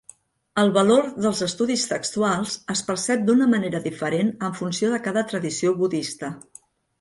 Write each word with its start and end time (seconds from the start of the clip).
El 0.59 0.69
valor 0.75 1.09
dels 1.25 1.41
estudis 1.47 1.83
textuals 1.91 2.55
es 2.75 2.81
percep 2.87 3.27
d'una 3.27 3.49
manera 3.53 3.83
diferent 3.85 4.33
en 4.49 4.57
funció 4.63 4.91
de 4.95 5.03
cada 5.11 5.25
tradició 5.35 5.77
budista. 5.85 6.33